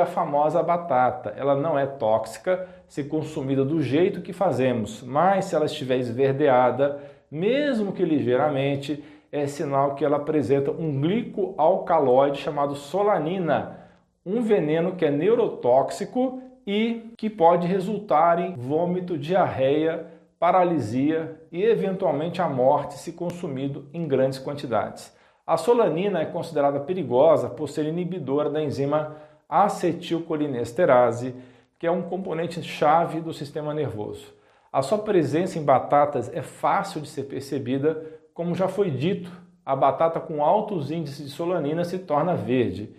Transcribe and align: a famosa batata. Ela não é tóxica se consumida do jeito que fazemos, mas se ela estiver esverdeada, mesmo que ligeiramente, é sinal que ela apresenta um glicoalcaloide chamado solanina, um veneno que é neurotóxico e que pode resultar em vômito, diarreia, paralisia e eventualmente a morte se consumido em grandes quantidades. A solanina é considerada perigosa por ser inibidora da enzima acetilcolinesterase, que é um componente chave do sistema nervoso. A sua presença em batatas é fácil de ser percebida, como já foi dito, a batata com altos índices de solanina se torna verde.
a 0.00 0.06
famosa 0.06 0.62
batata. 0.62 1.34
Ela 1.36 1.54
não 1.54 1.78
é 1.78 1.84
tóxica 1.84 2.66
se 2.88 3.04
consumida 3.04 3.62
do 3.62 3.82
jeito 3.82 4.22
que 4.22 4.32
fazemos, 4.32 5.02
mas 5.02 5.44
se 5.44 5.54
ela 5.54 5.66
estiver 5.66 5.98
esverdeada, 5.98 6.98
mesmo 7.30 7.92
que 7.92 8.02
ligeiramente, 8.02 9.04
é 9.30 9.46
sinal 9.46 9.94
que 9.94 10.02
ela 10.02 10.16
apresenta 10.16 10.70
um 10.70 10.98
glicoalcaloide 10.98 12.38
chamado 12.38 12.74
solanina, 12.74 13.80
um 14.24 14.40
veneno 14.40 14.96
que 14.96 15.04
é 15.04 15.10
neurotóxico 15.10 16.40
e 16.66 17.12
que 17.18 17.28
pode 17.28 17.66
resultar 17.66 18.38
em 18.38 18.54
vômito, 18.54 19.18
diarreia, 19.18 20.06
paralisia 20.38 21.38
e 21.52 21.62
eventualmente 21.62 22.40
a 22.40 22.48
morte 22.48 22.94
se 22.94 23.12
consumido 23.12 23.86
em 23.92 24.08
grandes 24.08 24.38
quantidades. 24.38 25.14
A 25.46 25.58
solanina 25.58 26.22
é 26.22 26.24
considerada 26.24 26.80
perigosa 26.80 27.50
por 27.50 27.68
ser 27.68 27.84
inibidora 27.84 28.48
da 28.48 28.62
enzima 28.62 29.16
acetilcolinesterase, 29.52 31.34
que 31.78 31.86
é 31.86 31.90
um 31.90 32.00
componente 32.00 32.62
chave 32.62 33.20
do 33.20 33.34
sistema 33.34 33.74
nervoso. 33.74 34.32
A 34.72 34.80
sua 34.80 34.96
presença 34.96 35.58
em 35.58 35.64
batatas 35.64 36.32
é 36.32 36.40
fácil 36.40 37.02
de 37.02 37.08
ser 37.08 37.24
percebida, 37.24 38.02
como 38.32 38.54
já 38.54 38.66
foi 38.66 38.90
dito, 38.90 39.30
a 39.64 39.76
batata 39.76 40.18
com 40.18 40.42
altos 40.42 40.90
índices 40.90 41.26
de 41.26 41.32
solanina 41.32 41.84
se 41.84 41.98
torna 41.98 42.34
verde. 42.34 42.96